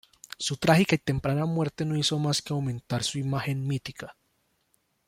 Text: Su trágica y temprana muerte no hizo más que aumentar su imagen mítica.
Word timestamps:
Su 0.39 0.57
trágica 0.57 0.95
y 0.95 0.97
temprana 0.97 1.45
muerte 1.45 1.85
no 1.85 1.95
hizo 1.95 2.17
más 2.17 2.41
que 2.41 2.53
aumentar 2.53 3.03
su 3.03 3.19
imagen 3.19 3.67
mítica. 3.67 4.17